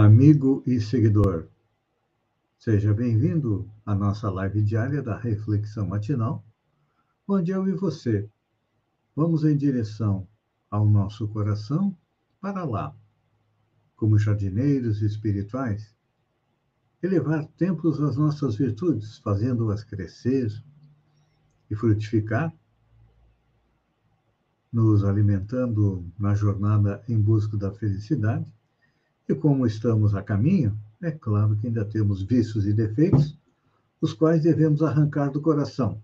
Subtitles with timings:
[0.00, 1.48] amigo e seguidor.
[2.56, 6.46] Seja bem-vindo à nossa live diária da Reflexão Matinal,
[7.26, 8.30] onde eu e você
[9.16, 10.28] vamos em direção
[10.70, 11.98] ao nosso coração
[12.40, 12.94] para lá,
[13.96, 15.92] como jardineiros espirituais,
[17.02, 20.48] elevar templos às nossas virtudes, fazendo-as crescer
[21.68, 22.54] e frutificar,
[24.72, 28.46] nos alimentando na jornada em busca da felicidade
[29.28, 33.38] e como estamos a caminho, é claro que ainda temos vícios e defeitos,
[34.00, 36.02] os quais devemos arrancar do coração.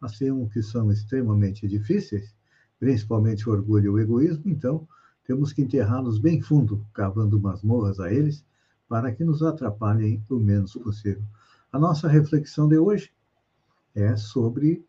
[0.00, 2.34] Assim, que são extremamente difíceis,
[2.78, 4.88] principalmente o orgulho e o egoísmo, então
[5.24, 8.44] temos que enterrá-los bem fundo, cavando masmorras a eles,
[8.88, 11.22] para que nos atrapalhem o menos possível.
[11.72, 13.12] A nossa reflexão de hoje
[13.94, 14.84] é sobre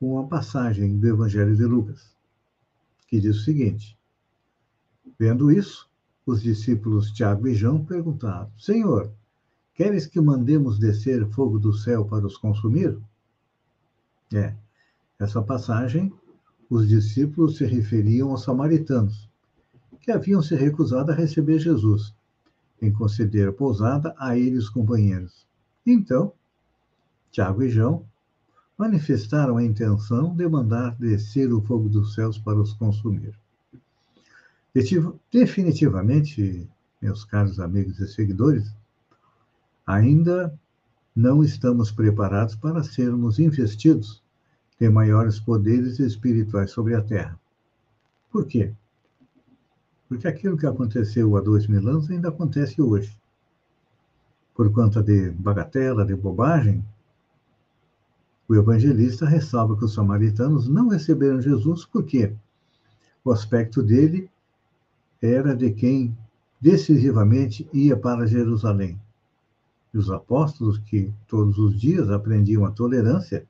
[0.00, 2.14] uma passagem do Evangelho de Lucas,
[3.08, 3.98] que diz o seguinte:
[5.18, 5.89] Vendo isso,
[6.30, 9.12] os discípulos Tiago e João perguntaram: Senhor,
[9.74, 12.96] queres que mandemos descer fogo do céu para os consumir?
[14.32, 14.54] É,
[15.18, 16.12] essa passagem,
[16.68, 19.28] os discípulos se referiam aos samaritanos,
[20.00, 22.14] que haviam se recusado a receber Jesus,
[22.80, 25.46] em conceder pousada a eles companheiros.
[25.84, 26.32] Então,
[27.32, 28.06] Tiago e João
[28.78, 33.34] manifestaram a intenção de mandar descer o fogo dos céus para os consumir.
[34.72, 36.68] Definitivamente,
[37.00, 38.72] meus caros amigos e seguidores,
[39.86, 40.56] ainda
[41.14, 44.22] não estamos preparados para sermos investidos
[44.78, 47.38] de maiores poderes espirituais sobre a Terra.
[48.30, 48.72] Por quê?
[50.08, 53.16] Porque aquilo que aconteceu há dois mil anos ainda acontece hoje.
[54.54, 56.84] Por conta de bagatela, de bobagem,
[58.48, 62.32] o evangelista ressalva que os samaritanos não receberam Jesus porque
[63.24, 64.30] o aspecto dele
[65.20, 66.16] era de quem
[66.60, 69.00] decisivamente ia para Jerusalém.
[69.92, 73.46] E os apóstolos, que todos os dias aprendiam a tolerância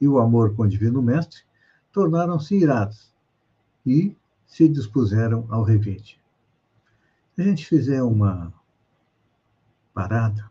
[0.00, 1.42] e o amor com o Divino Mestre,
[1.92, 3.12] tornaram-se irados
[3.86, 4.16] e
[4.46, 6.20] se dispuseram ao revide.
[7.34, 8.52] Se a gente fizer uma
[9.94, 10.50] parada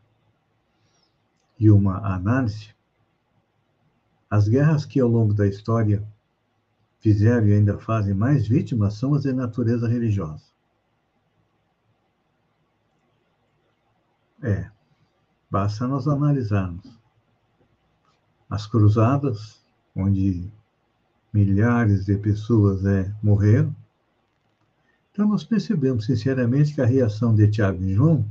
[1.60, 2.74] e uma análise,
[4.30, 6.04] as guerras que ao longo da história
[7.00, 10.44] fizeram e ainda fazem mais vítimas são as de natureza religiosa.
[14.42, 14.70] É,
[15.50, 17.00] basta nós analisarmos.
[18.50, 19.62] As cruzadas,
[19.96, 20.52] onde
[21.34, 23.76] milhares de pessoas é, morreram.
[25.12, 28.26] Então, nós percebemos, sinceramente, que a reação de Tiago e João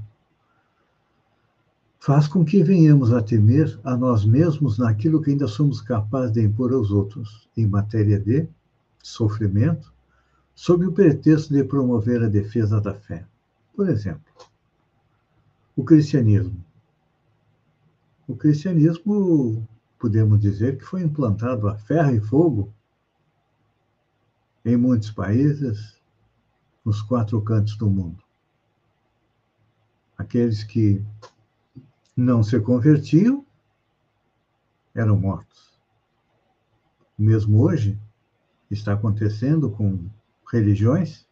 [2.00, 6.42] faz com que venhamos a temer a nós mesmos naquilo que ainda somos capazes de
[6.42, 8.48] impor aos outros, em matéria de
[9.02, 9.92] sofrimento,
[10.54, 13.24] sob o pretexto de promover a defesa da fé.
[13.74, 14.32] Por exemplo,
[15.76, 16.64] o cristianismo.
[18.26, 19.66] O cristianismo,
[19.98, 22.74] podemos dizer que foi implantado a ferro e fogo
[24.64, 25.98] em muitos países,
[26.84, 28.22] nos quatro cantos do mundo.
[30.16, 31.04] Aqueles que
[32.16, 33.46] não se convertiam
[34.94, 35.78] eram mortos.
[37.16, 37.98] Mesmo hoje,
[38.70, 40.08] está acontecendo com
[40.50, 41.26] religiões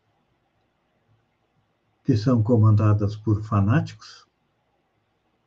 [2.05, 4.27] que são comandadas por fanáticos.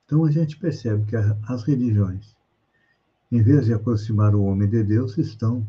[0.05, 2.35] Então a gente percebe que as religiões,
[3.31, 5.65] em vez de aproximar o homem de Deus, estão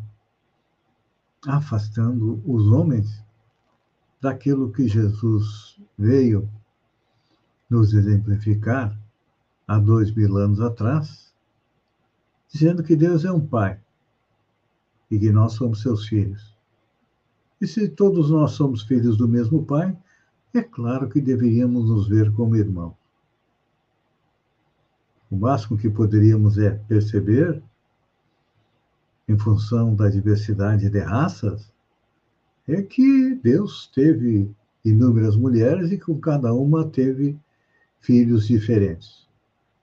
[1.47, 3.25] afastando os homens
[4.20, 6.50] daquilo que Jesus veio
[7.69, 8.98] nos exemplificar
[9.66, 11.33] há dois mil anos atrás,
[12.53, 13.80] dizendo que Deus é um Pai
[15.10, 16.57] e que nós somos seus filhos.
[17.60, 19.97] E se todos nós somos filhos do mesmo Pai,
[20.54, 22.95] é claro que deveríamos nos ver como irmãos.
[25.30, 27.62] O máximo que poderíamos é perceber,
[29.28, 31.72] em função da diversidade de raças,
[32.66, 34.51] é que Deus teve
[34.84, 37.39] inúmeras mulheres e com cada uma teve
[38.01, 39.28] filhos diferentes.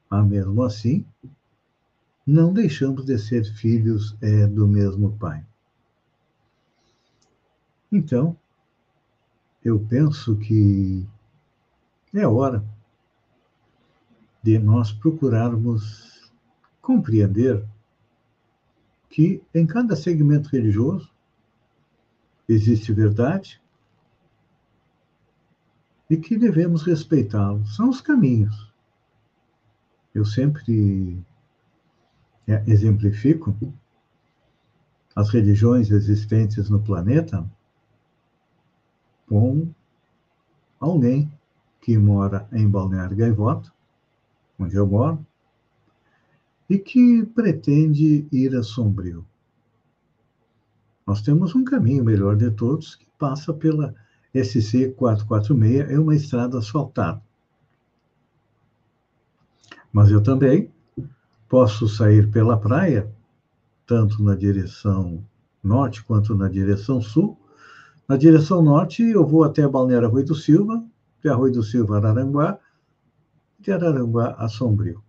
[0.09, 1.05] Mas mesmo assim,
[2.27, 5.45] não deixamos de ser filhos é, do mesmo Pai.
[7.89, 8.37] Então,
[9.63, 11.07] eu penso que
[12.13, 12.65] é hora
[14.43, 16.29] de nós procurarmos
[16.81, 17.65] compreender
[19.09, 21.09] que em cada segmento religioso
[22.47, 23.61] existe verdade
[26.09, 27.73] e que devemos respeitá-los.
[27.75, 28.71] São os caminhos.
[30.13, 31.25] Eu sempre
[32.47, 33.55] exemplifico
[35.15, 37.49] as religiões existentes no planeta
[39.27, 39.67] com
[40.79, 41.31] alguém
[41.81, 43.71] que mora em Balneário Gaivota,
[44.59, 45.25] onde eu moro,
[46.69, 49.25] e que pretende ir a Sombrio.
[51.05, 53.95] Nós temos um caminho melhor de todos que passa pela
[54.33, 57.21] SC 446, é uma estrada asfaltada.
[59.91, 60.71] Mas eu também
[61.47, 63.11] posso sair pela praia,
[63.85, 65.23] tanto na direção
[65.63, 67.37] norte quanto na direção sul.
[68.07, 70.83] Na direção norte, eu vou até Balneário Rui do Silva,
[71.21, 72.59] de Arroio do Silva Araranguá,
[73.59, 75.03] de Araranguá a Sombrio.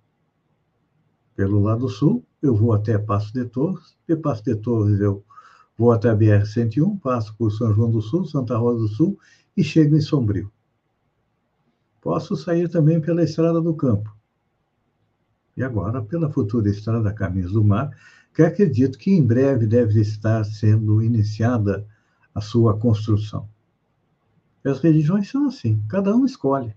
[1.37, 5.25] Pelo lado sul, eu vou até Passo de Torres, de Passo de Torres eu
[5.77, 9.19] vou até a BR-101, passo por São João do Sul, Santa Rosa do Sul
[9.57, 10.51] e chego em Sombrio.
[12.01, 14.18] Posso sair também pela Estrada do Campo.
[15.59, 17.91] E agora pela futura Estrada Caminhos do Mar,
[18.33, 21.85] que acredito que em breve deve estar sendo iniciada
[22.33, 23.49] a sua construção.
[24.65, 26.73] As religiões são assim, cada um escolhe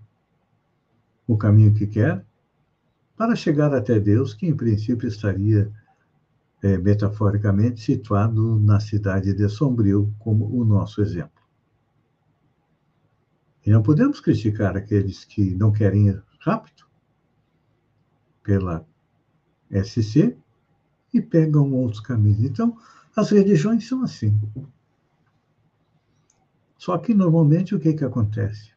[1.28, 2.26] o caminho que quer
[3.16, 5.70] para chegar até Deus, que em princípio estaria
[6.60, 11.40] é, metaforicamente situado na cidade de Sombrio, como o nosso exemplo.
[13.64, 16.81] E não podemos criticar aqueles que não querem ir rápido
[18.42, 18.86] pela
[19.70, 20.36] SC
[21.12, 22.42] e pegam outros caminhos.
[22.44, 22.76] Então,
[23.14, 24.38] as religiões são assim.
[26.76, 28.72] Só que, normalmente, o que, que acontece?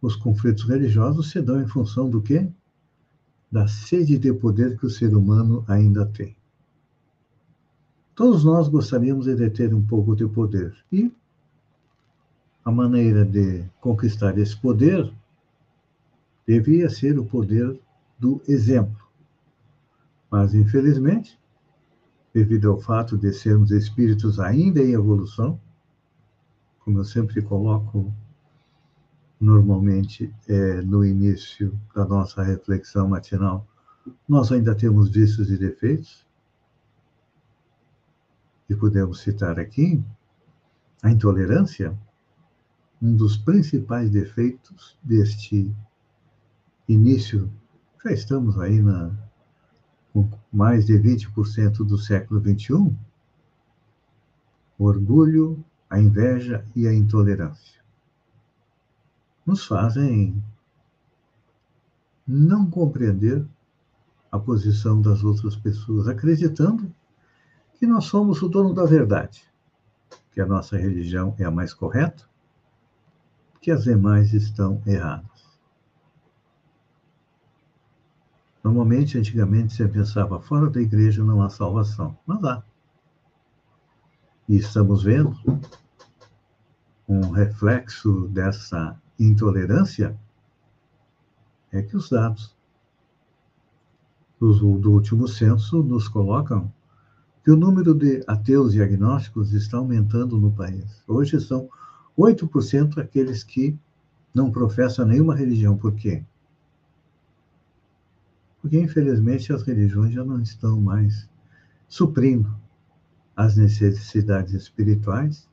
[0.00, 2.48] Os conflitos religiosos se dão em função do quê?
[3.50, 6.36] Da sede de poder que o ser humano ainda tem.
[8.14, 10.74] Todos nós gostaríamos de ter um pouco de poder.
[10.92, 11.12] E
[12.64, 15.12] a maneira de conquistar esse poder
[16.46, 17.78] devia ser o poder
[18.20, 19.08] do exemplo.
[20.30, 21.40] Mas, infelizmente,
[22.32, 25.60] devido ao fato de sermos espíritos ainda em evolução,
[26.80, 28.12] como eu sempre coloco
[29.40, 33.66] normalmente é, no início da nossa reflexão matinal,
[34.28, 36.26] nós ainda temos vícios e defeitos.
[38.68, 40.02] E podemos citar aqui
[41.02, 41.96] a intolerância,
[43.00, 45.74] um dos principais defeitos deste
[46.86, 47.50] início.
[48.04, 49.10] Já estamos aí na,
[50.12, 52.96] com mais de 20% do século XXI.
[54.78, 57.80] O orgulho a inveja e a intolerância.
[59.44, 60.40] Nos fazem
[62.24, 63.44] não compreender
[64.30, 66.94] a posição das outras pessoas, acreditando
[67.74, 69.42] que nós somos o dono da verdade,
[70.30, 72.24] que a nossa religião é a mais correta,
[73.60, 75.29] que as demais estão erradas.
[78.62, 82.16] Normalmente, antigamente, você pensava, fora da igreja não há salvação.
[82.26, 82.62] Mas há.
[84.48, 85.34] E estamos vendo
[87.08, 90.18] um reflexo dessa intolerância
[91.72, 92.54] é que os dados
[94.40, 96.72] do último censo nos colocam
[97.44, 101.02] que o número de ateus e agnósticos está aumentando no país.
[101.06, 101.68] Hoje são
[102.18, 103.78] 8% aqueles que
[104.34, 105.76] não professam nenhuma religião.
[105.76, 106.24] Por quê?
[108.60, 111.28] Porque, infelizmente, as religiões já não estão mais
[111.88, 112.54] suprindo
[113.34, 115.48] as necessidades espirituais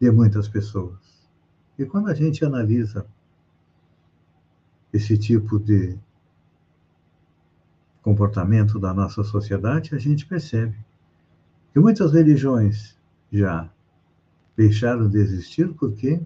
[0.00, 1.28] de muitas pessoas.
[1.78, 3.04] E quando a gente analisa
[4.92, 5.98] esse tipo de
[8.00, 10.76] comportamento da nossa sociedade, a gente percebe
[11.72, 12.96] que muitas religiões
[13.32, 13.68] já
[14.56, 16.24] deixaram de existir porque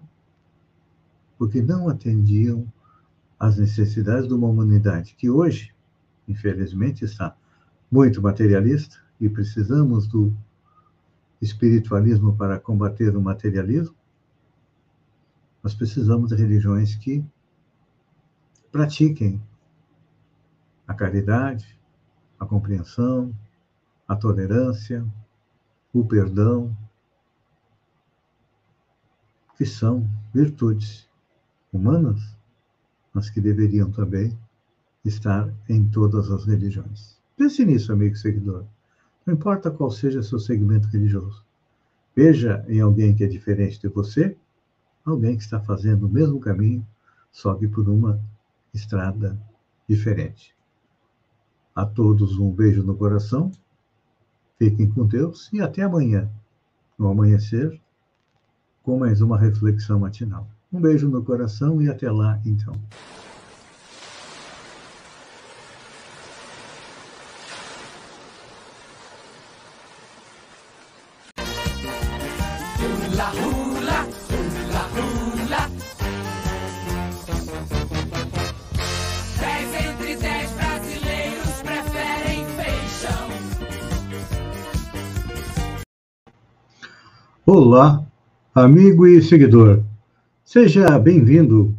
[1.39, 2.71] porque não atendiam
[3.39, 5.73] às necessidades de uma humanidade que hoje,
[6.29, 7.35] infelizmente, está
[7.91, 10.33] muito materialista e precisamos do
[11.41, 13.95] espiritualismo para combater o materialismo,
[15.63, 17.25] nós precisamos de religiões que
[18.71, 19.41] pratiquem
[20.87, 21.77] a caridade,
[22.39, 23.33] a compreensão,
[24.07, 25.05] a tolerância,
[25.93, 26.75] o perdão,
[29.57, 31.09] que são virtudes
[31.73, 32.37] humanas,
[33.13, 34.37] mas que deveriam também
[35.09, 37.17] estar em todas as religiões.
[37.35, 38.63] Pense nisso, amigo seguidor.
[39.25, 41.43] Não importa qual seja seu segmento religioso.
[42.15, 44.35] Veja em alguém que é diferente de você,
[45.05, 46.85] alguém que está fazendo o mesmo caminho,
[47.59, 48.19] que por uma
[48.73, 49.39] estrada
[49.87, 50.55] diferente.
[51.75, 53.51] A todos um beijo no coração,
[54.57, 56.29] fiquem com Deus e até amanhã,
[56.97, 57.79] no amanhecer,
[58.83, 60.47] com mais uma reflexão matinal.
[60.71, 62.73] Um beijo no coração e até lá, então.
[87.51, 88.07] Olá,
[88.53, 89.83] amigo e seguidor.
[90.45, 91.75] Seja bem-vindo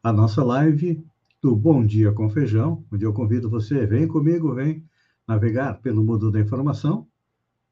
[0.00, 1.04] à nossa live
[1.42, 4.88] do Bom Dia com Feijão, onde eu convido você, vem comigo, vem
[5.26, 7.04] navegar pelo mundo da informação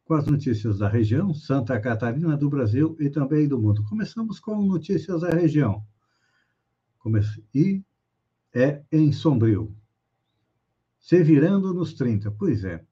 [0.05, 3.85] com as notícias da região, Santa Catarina, do Brasil e também do mundo.
[3.85, 5.85] Começamos com notícias da região.
[7.55, 7.81] E
[8.53, 9.73] é em Sombrio.
[10.99, 12.29] Se virando nos 30.
[12.33, 12.85] Pois é,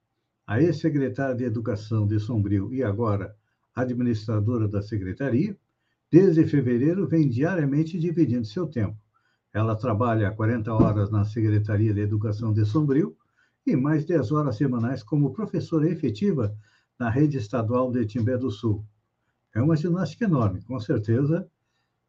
[0.46, 3.34] a ex-secretária de Educação de Sombrio e agora
[3.74, 5.56] administradora da secretaria,
[6.10, 8.96] desde fevereiro vem diariamente dividindo seu tempo.
[9.52, 13.16] Ela trabalha 40 horas na Secretaria de Educação de Sombrio
[13.66, 16.54] e mais 10 horas semanais como professora efetiva
[16.98, 18.84] na rede estadual de Timbé do Sul.
[19.54, 21.48] É uma ginástica enorme, com certeza.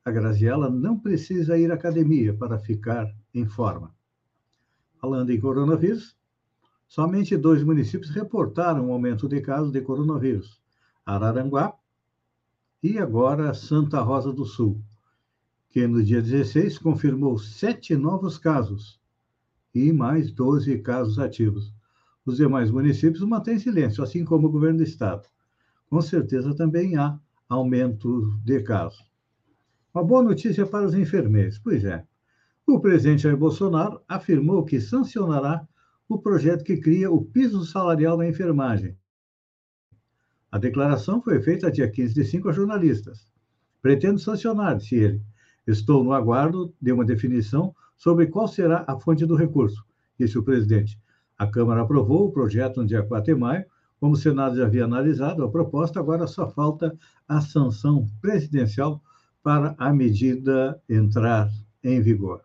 [0.04, 3.94] A Graziella não precisa ir à academia para ficar em forma.
[5.00, 6.16] Falando em coronavírus,
[6.88, 10.60] somente dois municípios reportaram um aumento de casos de coronavírus.
[11.06, 11.78] Araranguá
[12.82, 14.82] e agora Santa Rosa do Sul,
[15.70, 19.00] que no dia 16 confirmou sete novos casos
[19.74, 21.74] e mais 12 casos ativos.
[22.26, 25.28] Os demais municípios mantêm silêncio, assim como o governo do estado.
[25.88, 29.06] Com certeza também há aumento de casos.
[29.94, 31.60] Uma boa notícia para os enfermeiros.
[31.60, 32.04] Pois é,
[32.66, 35.68] o presidente Jair Bolsonaro afirmou que sancionará
[36.10, 38.98] o projeto que cria o piso salarial da enfermagem,
[40.56, 43.28] a declaração foi feita dia 15 de 5 a jornalistas.
[43.82, 45.22] Pretendo sancionar, disse ele.
[45.68, 49.84] Estou no aguardo de uma definição sobre qual será a fonte do recurso,
[50.18, 50.98] disse o presidente.
[51.38, 53.66] A Câmara aprovou o projeto no dia 4 de maio.
[54.00, 56.98] Como o Senado já havia analisado a proposta, agora só falta
[57.28, 59.04] a sanção presidencial
[59.44, 61.50] para a medida entrar
[61.84, 62.45] em vigor.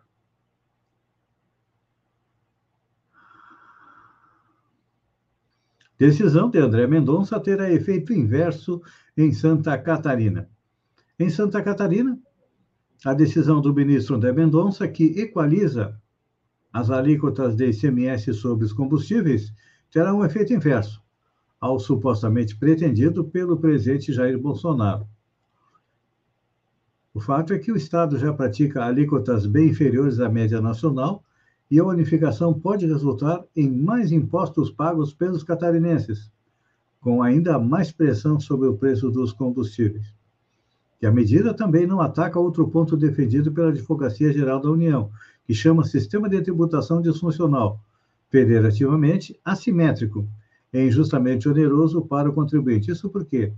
[6.01, 8.81] Decisão de André Mendonça terá efeito inverso
[9.15, 10.49] em Santa Catarina.
[11.19, 12.17] Em Santa Catarina,
[13.05, 15.95] a decisão do ministro André Mendonça, que equaliza
[16.73, 19.53] as alíquotas de ICMS sobre os combustíveis,
[19.91, 21.03] terá um efeito inverso
[21.59, 25.07] ao supostamente pretendido pelo presidente Jair Bolsonaro.
[27.13, 31.23] O fato é que o Estado já pratica alíquotas bem inferiores à média nacional
[31.71, 36.29] e a unificação pode resultar em mais impostos pagos pelos catarinenses,
[36.99, 40.13] com ainda mais pressão sobre o preço dos combustíveis.
[41.01, 45.09] E a medida também não ataca outro ponto defendido pela Advocacia Geral da União,
[45.45, 47.79] que chama Sistema de Tributação Disfuncional,
[48.29, 50.27] federativamente assimétrico
[50.73, 52.91] e injustamente oneroso para o contribuinte.
[52.91, 53.53] Isso porque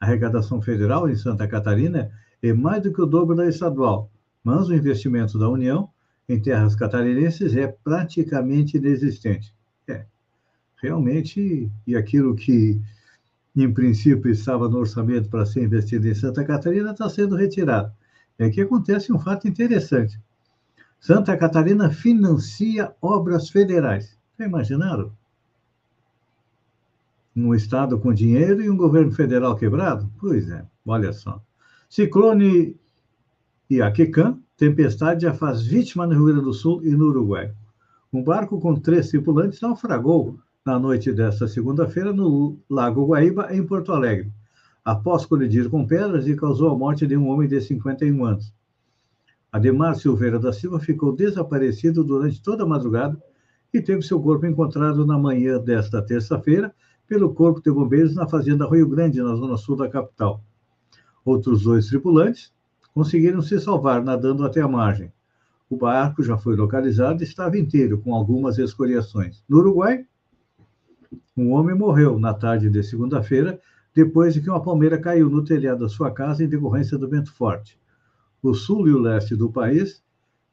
[0.00, 2.10] a arrecadação federal em Santa Catarina
[2.42, 4.10] é mais do que o dobro da estadual,
[4.42, 5.88] mas o investimento da União
[6.32, 9.54] em terras catarinenses é praticamente inexistente.
[9.86, 10.04] É,
[10.80, 12.80] realmente, e aquilo que,
[13.54, 17.92] em princípio, estava no orçamento para ser investido em Santa Catarina está sendo retirado.
[18.38, 20.18] É que acontece um fato interessante.
[20.98, 24.16] Santa Catarina financia obras federais.
[24.38, 25.12] Já imaginaram?
[27.34, 30.10] Um estado com dinheiro e um governo federal quebrado?
[30.18, 31.42] Pois é, olha só.
[31.88, 32.76] Ciclone
[33.76, 37.52] Iaquecã tempestade já faz vítima no Rio Grande do Sul e no Uruguai.
[38.12, 43.92] Um barco com três tripulantes naufragou na noite desta segunda-feira no Lago Guaíba, em Porto
[43.92, 44.30] Alegre,
[44.84, 48.52] após colidir com pedras e causou a morte de um homem de 51 anos.
[49.50, 53.20] Ademar Silveira da Silva ficou desaparecido durante toda a madrugada
[53.72, 56.74] e teve seu corpo encontrado na manhã desta terça-feira
[57.08, 60.44] pelo Corpo de Bombeiros na Fazenda Rio Grande, na zona sul da capital.
[61.24, 62.52] Outros dois tripulantes,
[62.94, 65.12] conseguiram se salvar nadando até a margem.
[65.68, 69.42] O barco já foi localizado e estava inteiro, com algumas escoriações.
[69.48, 70.06] No Uruguai,
[71.36, 73.58] um homem morreu na tarde de segunda-feira,
[73.94, 77.32] depois de que uma palmeira caiu no telhado da sua casa em decorrência do vento
[77.32, 77.78] forte.
[78.42, 80.02] O sul e o leste do país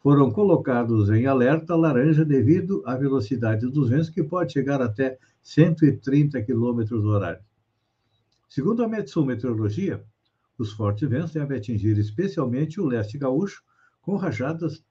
[0.01, 6.41] foram colocados em alerta laranja devido à velocidade dos ventos, que pode chegar até 130
[6.43, 7.41] km horário.
[8.47, 10.03] Segundo a Metsu Meteorologia,
[10.59, 13.63] os fortes ventos devem atingir especialmente o leste gaúcho,
[14.01, 14.83] com rajadas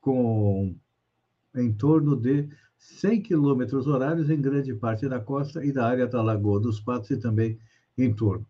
[0.00, 0.76] com
[1.54, 2.48] em torno de
[2.78, 7.10] 100 quilômetros horários em grande parte da costa e da área da Lagoa dos Patos
[7.10, 7.58] e também
[7.96, 8.46] em torno.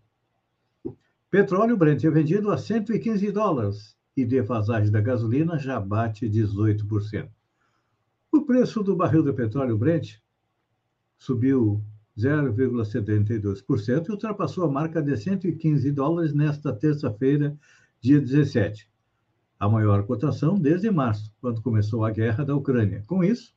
[1.30, 7.28] Petróleo Brent é vendido a 115 dólares e defasagem da gasolina já bate 18%.
[8.32, 10.16] O preço do barril de petróleo Brent
[11.18, 11.82] subiu
[12.18, 17.56] 0,72% e ultrapassou a marca de 115 dólares nesta terça-feira,
[18.00, 18.90] dia 17,
[19.58, 23.04] a maior cotação desde março, quando começou a guerra da Ucrânia.
[23.06, 23.54] Com isso,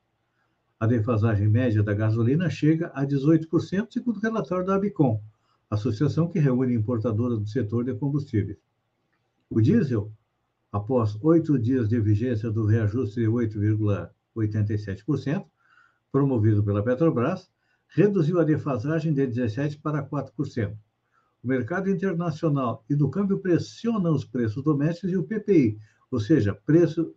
[0.79, 5.19] a defasagem média da gasolina chega a 18%, segundo o relatório da Abicom,
[5.69, 8.59] associação que reúne importadoras do setor de combustíveis.
[9.49, 10.11] O diesel,
[10.71, 15.45] após oito dias de vigência do reajuste de 8,87%,
[16.11, 17.49] promovido pela Petrobras,
[17.91, 20.75] reduziu a defasagem de 17% para 4%.
[21.43, 25.77] O mercado internacional e do câmbio pressionam os preços domésticos e o PPI,
[26.09, 27.13] ou seja, preço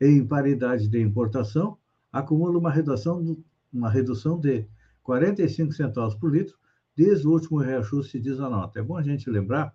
[0.00, 1.78] em paridade de importação,
[2.12, 3.36] acumula uma redução,
[3.72, 4.66] uma redução de
[5.02, 6.58] 45 centavos por litro
[6.96, 8.80] desde o último reajuste, diz a nota.
[8.80, 9.74] É bom a gente lembrar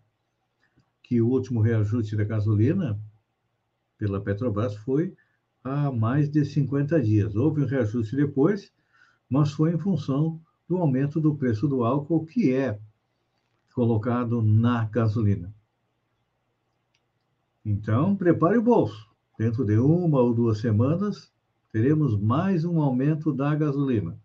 [1.02, 3.00] que o último reajuste da gasolina
[3.98, 5.16] pela Petrobras foi
[5.64, 7.36] há mais de 50 dias.
[7.36, 8.72] Houve um reajuste depois,
[9.30, 12.80] mas foi em função do aumento do preço do álcool que é
[13.74, 15.54] colocado na gasolina.
[17.66, 19.06] Então, prepare o bolso.
[19.38, 21.30] Dentro de uma ou duas semanas,
[21.72, 24.18] teremos mais um aumento da gasolina.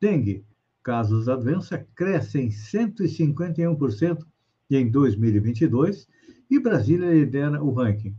[0.00, 0.44] Dengue.
[0.82, 4.26] Casos da doença crescem 151%
[4.70, 6.08] em 2022
[6.50, 8.16] e Brasília lidera o ranking.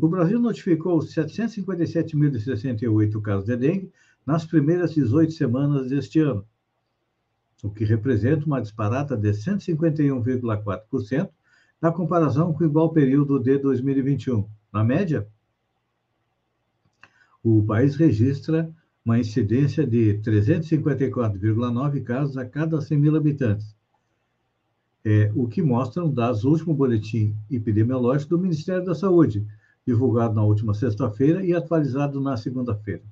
[0.00, 3.92] O Brasil notificou 757.068 casos de dengue
[4.26, 6.44] nas primeiras 18 semanas deste ano,
[7.62, 11.30] o que representa uma disparata de 151,4%
[11.80, 14.48] na comparação com o igual período de 2021.
[14.72, 15.28] Na média,
[17.42, 18.68] o país registra
[19.04, 23.76] uma incidência de 354,9 casos a cada 100 mil habitantes,
[25.04, 29.46] é, o que mostram dados do último boletim epidemiológico do Ministério da Saúde,
[29.86, 33.04] divulgado na última sexta-feira e atualizado na segunda-feira.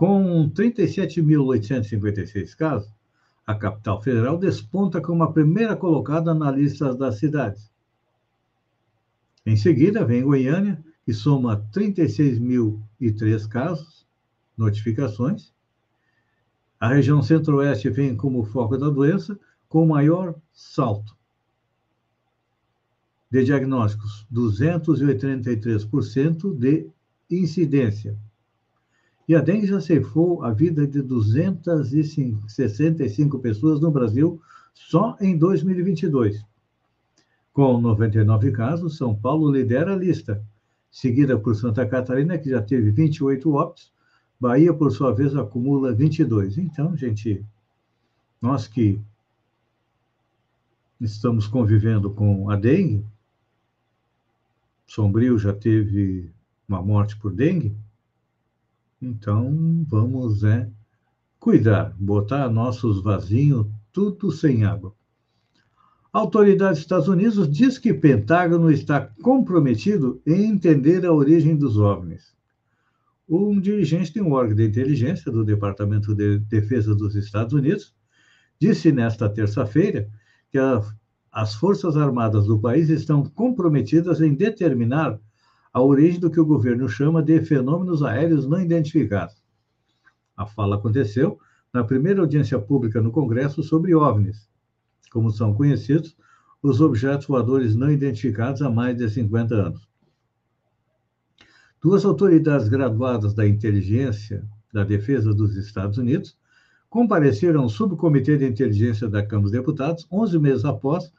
[0.00, 2.90] Com 37.856 casos,
[3.46, 7.70] a capital federal desponta como a primeira colocada na lista das cidades.
[9.44, 14.06] Em seguida, vem Goiânia, que soma 36.003 casos,
[14.56, 15.52] notificações.
[16.80, 21.14] A região centro-oeste vem como foco da doença, com maior salto.
[23.30, 26.88] De diagnósticos, 283% de
[27.30, 28.16] incidência.
[29.30, 34.42] E a dengue já ceifou a vida de 265 pessoas no Brasil
[34.74, 36.44] só em 2022.
[37.52, 40.44] Com 99 casos, São Paulo lidera a lista,
[40.90, 43.92] seguida por Santa Catarina, que já teve 28 óbitos.
[44.40, 46.58] Bahia, por sua vez, acumula 22.
[46.58, 47.46] Então, gente,
[48.42, 49.00] nós que
[51.00, 53.06] estamos convivendo com a dengue,
[54.88, 56.32] Sombrio já teve
[56.68, 57.72] uma morte por dengue,
[59.00, 60.68] então vamos é,
[61.38, 64.94] cuidar, botar nossos vasinhos tudo sem água.
[66.12, 71.76] A autoridade dos Estados Unidos diz que Pentágono está comprometido em entender a origem dos
[71.76, 72.34] OVNIs.
[73.28, 77.94] Um dirigente de um órgão de inteligência do Departamento de Defesa dos Estados Unidos
[78.60, 80.08] disse nesta terça-feira
[80.50, 80.82] que a,
[81.30, 85.18] as Forças Armadas do país estão comprometidas em determinar
[85.72, 89.42] a origem do que o governo chama de fenômenos aéreos não identificados.
[90.36, 91.38] A fala aconteceu
[91.72, 94.48] na primeira audiência pública no Congresso sobre OVNIs,
[95.12, 96.16] como são conhecidos
[96.62, 99.88] os objetos voadores não identificados há mais de 50 anos.
[101.82, 106.36] Duas autoridades graduadas da inteligência da defesa dos Estados Unidos
[106.90, 111.10] compareceram ao subcomitê de inteligência da Câmara dos Deputados 11 meses após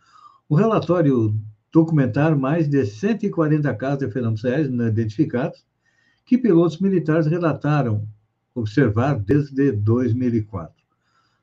[0.48, 1.36] o relatório
[1.72, 5.66] documentar mais de 140 casos de fenômenos aéreos não identificados
[6.26, 8.08] que pilotos militares relataram
[8.54, 10.76] observar desde 2004.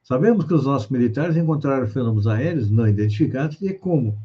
[0.02, 4.18] Sabemos que os nossos militares encontraram fenômenos aéreos não identificados e como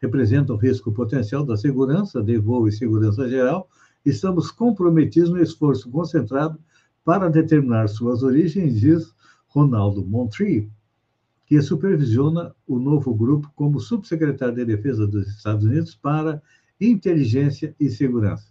[0.00, 3.68] representam risco potencial da segurança de voo e segurança geral,
[4.04, 6.58] estamos comprometidos no esforço concentrado
[7.04, 9.14] para determinar suas origens, diz
[9.48, 10.68] Ronaldo Montri,
[11.52, 16.40] que supervisiona o novo grupo como subsecretário de Defesa dos Estados Unidos para
[16.80, 18.46] Inteligência e Segurança.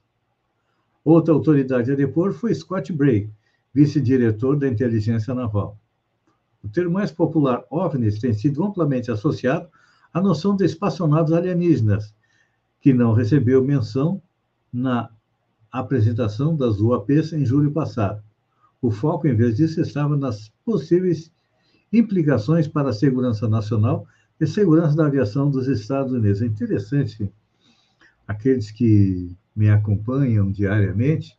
[1.04, 3.28] Outra autoridade a depor foi Scott Bray,
[3.74, 5.80] vice-diretor da Inteligência Naval.
[6.64, 9.68] O termo mais popular, OVNIs, tem sido amplamente associado
[10.14, 12.14] à noção de espaçonaves alienígenas,
[12.80, 14.22] que não recebeu menção
[14.72, 15.10] na
[15.72, 18.22] apresentação das UAPs em julho passado.
[18.80, 21.32] O foco, em vez disso, estava nas possíveis
[21.92, 24.08] implicações para a segurança nacional
[24.40, 26.42] e segurança da aviação dos Estados Unidos.
[26.42, 27.32] É interessante,
[28.28, 31.38] aqueles que me acompanham diariamente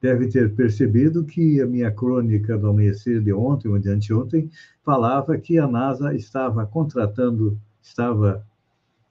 [0.00, 4.50] devem ter percebido que a minha crônica do amanhecer de ontem ou de anteontem
[4.84, 8.44] falava que a NASA estava contratando, estava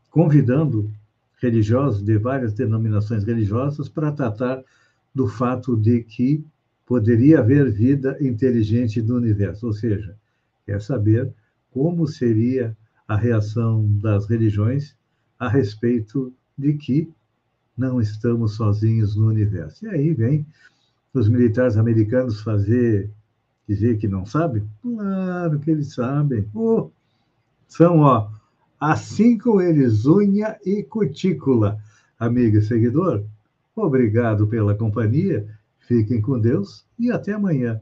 [0.09, 0.91] convidando
[1.41, 4.63] religiosos de várias denominações religiosas para tratar
[5.15, 6.45] do fato de que
[6.85, 10.15] poderia haver vida inteligente no universo, ou seja,
[10.65, 11.31] quer saber
[11.71, 12.75] como seria
[13.07, 14.95] a reação das religiões
[15.39, 17.09] a respeito de que
[17.77, 19.85] não estamos sozinhos no universo.
[19.85, 20.45] E aí vem
[21.13, 23.09] os militares americanos fazer
[23.67, 24.67] dizer que não sabem?
[24.81, 26.47] Claro que eles sabem.
[26.53, 26.89] Oh,
[27.67, 28.29] são, ó,
[28.79, 31.79] assim como eles, unha e cutícula.
[32.19, 33.23] Amigo e seguidor,
[33.75, 35.47] obrigado pela companhia
[35.91, 37.81] Fiquem com Deus e até amanhã,